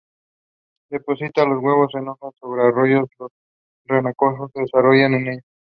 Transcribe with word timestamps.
Deposita 0.89 1.45
los 1.45 1.61
huevos 1.63 1.93
en 1.93 2.07
hojas 2.07 2.33
sobre 2.39 2.63
arroyos, 2.63 3.07
los 3.19 3.31
renacuajos 3.85 4.49
se 4.51 4.61
desarrollan 4.61 5.13
en 5.13 5.27
ellos. 5.27 5.43